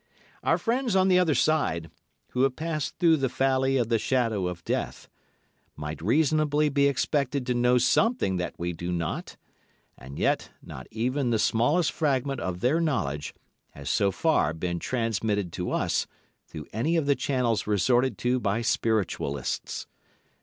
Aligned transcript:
Our 0.41 0.57
friends 0.57 0.95
on 0.95 1.09
the 1.09 1.19
other 1.19 1.35
side, 1.35 1.91
who 2.29 2.41
have 2.41 2.55
passed 2.55 2.97
through 2.97 3.17
the 3.17 3.27
valley 3.27 3.77
of 3.77 3.89
the 3.89 3.99
shadow 3.99 4.47
of 4.47 4.63
death, 4.65 5.07
might 5.75 6.01
reasonably 6.01 6.69
be 6.69 6.87
expected 6.87 7.45
to 7.45 7.53
know 7.53 7.77
something 7.77 8.37
that 8.37 8.55
we 8.57 8.73
do 8.73 8.91
not; 8.91 9.37
and 9.95 10.17
yet 10.17 10.49
not 10.63 10.87
even 10.89 11.29
the 11.29 11.37
smallest 11.37 11.91
fragment 11.91 12.39
of 12.41 12.61
their 12.61 12.81
knowledge 12.81 13.35
has 13.75 13.91
so 13.91 14.09
far 14.09 14.55
been 14.55 14.79
transmitted 14.79 15.53
to 15.53 15.69
us 15.69 16.07
through 16.47 16.65
any 16.73 16.95
of 16.97 17.05
the 17.05 17.13
channels 17.15 17.67
resorted 17.67 18.17
to 18.17 18.39
by 18.39 18.63
Spiritualists. 18.63 19.85